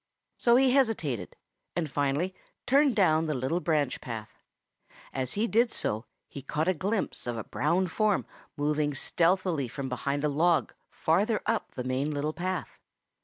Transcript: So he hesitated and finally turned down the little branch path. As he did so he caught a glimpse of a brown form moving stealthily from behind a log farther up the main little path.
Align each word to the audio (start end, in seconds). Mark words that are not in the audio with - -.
So 0.39 0.55
he 0.55 0.71
hesitated 0.71 1.35
and 1.75 1.87
finally 1.87 2.33
turned 2.65 2.95
down 2.95 3.27
the 3.27 3.35
little 3.35 3.59
branch 3.59 4.01
path. 4.01 4.39
As 5.13 5.33
he 5.33 5.45
did 5.45 5.71
so 5.71 6.05
he 6.27 6.41
caught 6.41 6.67
a 6.67 6.73
glimpse 6.73 7.27
of 7.27 7.37
a 7.37 7.43
brown 7.43 7.85
form 7.85 8.25
moving 8.57 8.95
stealthily 8.95 9.67
from 9.67 9.89
behind 9.89 10.23
a 10.23 10.27
log 10.27 10.73
farther 10.89 11.39
up 11.45 11.73
the 11.73 11.83
main 11.83 12.09
little 12.09 12.33
path. 12.33 12.79